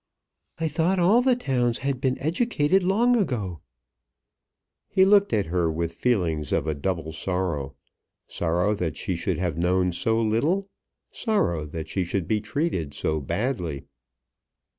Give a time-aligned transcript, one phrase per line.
[0.57, 3.61] "I thought all the towns had been educated long ago."
[4.89, 7.75] He looked at her with feelings of a double sorrow;
[8.25, 10.67] sorrow that she should have known so little,
[11.11, 13.85] sorrow that she should be treated so badly.